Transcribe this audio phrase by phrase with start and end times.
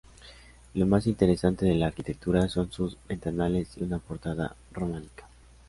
[0.73, 5.27] Lo más interesante de la arquitectura son sus ventanales y una portada románica.